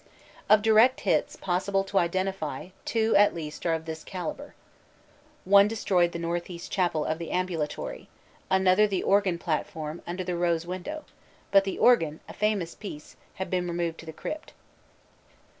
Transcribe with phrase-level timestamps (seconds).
[0.49, 4.55] Of direct hits possible to identify two at least are of this calibre.
[4.55, 8.09] FRENCH SCENES 105 One destroyed the northeast chapel of the ambulatory;
[8.49, 11.05] another the organ platform under the rose window,
[11.51, 14.53] but the organ, a famous piece, had been removed to the crypt.